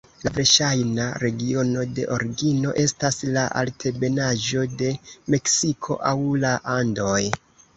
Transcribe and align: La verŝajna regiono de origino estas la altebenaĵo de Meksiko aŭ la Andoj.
La 0.25 0.29
verŝajna 0.35 1.03
regiono 1.23 1.83
de 1.99 2.05
origino 2.15 2.73
estas 2.85 3.19
la 3.35 3.45
altebenaĵo 3.61 4.65
de 4.81 4.91
Meksiko 5.35 6.03
aŭ 6.15 6.19
la 6.47 6.57
Andoj. 6.79 7.23